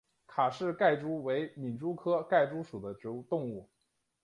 [0.25, 2.91] 卡氏盖蛛为皿蛛科盖蛛属的
[3.29, 3.69] 动物。